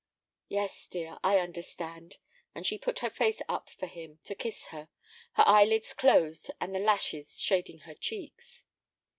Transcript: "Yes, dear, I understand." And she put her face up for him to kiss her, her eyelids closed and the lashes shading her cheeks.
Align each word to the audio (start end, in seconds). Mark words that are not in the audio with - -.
"Yes, 0.47 0.87
dear, 0.87 1.19
I 1.23 1.37
understand." 1.37 2.17
And 2.55 2.65
she 2.65 2.79
put 2.79 2.97
her 3.05 3.09
face 3.11 3.39
up 3.47 3.69
for 3.69 3.85
him 3.85 4.17
to 4.23 4.33
kiss 4.33 4.69
her, 4.69 4.89
her 5.33 5.43
eyelids 5.45 5.93
closed 5.93 6.49
and 6.59 6.73
the 6.73 6.79
lashes 6.79 7.39
shading 7.39 7.81
her 7.81 7.93
cheeks. 7.93 8.63